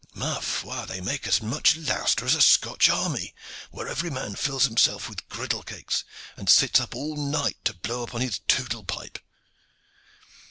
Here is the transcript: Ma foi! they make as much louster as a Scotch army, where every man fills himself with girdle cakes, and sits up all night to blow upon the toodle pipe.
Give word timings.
Ma 0.15 0.39
foi! 0.39 0.83
they 0.87 0.99
make 0.99 1.27
as 1.27 1.43
much 1.43 1.75
louster 1.77 2.23
as 2.25 2.33
a 2.33 2.41
Scotch 2.41 2.89
army, 2.89 3.35
where 3.69 3.87
every 3.87 4.09
man 4.09 4.33
fills 4.35 4.65
himself 4.65 5.07
with 5.07 5.29
girdle 5.29 5.61
cakes, 5.61 6.03
and 6.35 6.49
sits 6.49 6.79
up 6.79 6.95
all 6.95 7.15
night 7.15 7.63
to 7.65 7.75
blow 7.75 8.01
upon 8.01 8.21
the 8.21 8.39
toodle 8.47 8.83
pipe. 8.83 9.19